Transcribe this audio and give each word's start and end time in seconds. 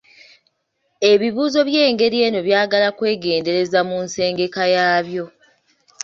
Ebibuuzo 1.11 1.57
ebyengeri 1.63 2.17
eno 2.27 2.39
byagala 2.47 2.87
kwegendereza 2.97 3.79
mu 3.89 3.97
nsengeka 4.05 4.63
yaabyo. 4.75 5.25